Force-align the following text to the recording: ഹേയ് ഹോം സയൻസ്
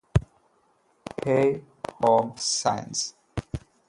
ഹേയ് 1.25 1.53
ഹോം 1.99 2.27
സയൻസ് 2.53 3.05